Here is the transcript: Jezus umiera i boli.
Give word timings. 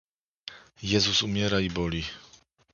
Jezus 0.89 1.19
umiera 1.27 1.57
i 1.67 1.69
boli. 1.75 2.03